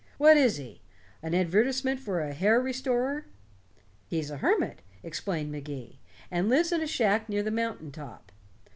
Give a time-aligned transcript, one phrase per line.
[0.17, 0.81] What is he
[1.21, 3.27] an advertisement for a hair restorer?"
[4.07, 5.99] "He's a hermit," explained Magee,
[6.31, 8.31] "and lives in a shack near the mountain top.